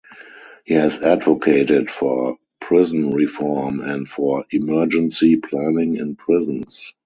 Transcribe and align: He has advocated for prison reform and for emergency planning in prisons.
He 0.65 0.73
has 0.73 0.97
advocated 0.97 1.91
for 1.91 2.37
prison 2.59 3.13
reform 3.13 3.79
and 3.81 4.09
for 4.09 4.45
emergency 4.49 5.35
planning 5.37 5.95
in 5.97 6.15
prisons. 6.15 6.91